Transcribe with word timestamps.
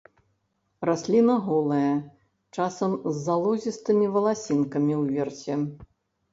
Расліна 0.89 1.35
голая, 1.49 1.91
часам 2.57 2.91
з 3.05 3.13
залозістымі 3.27 4.05
валасінкамі 4.17 4.93
ўверсе. 5.07 5.55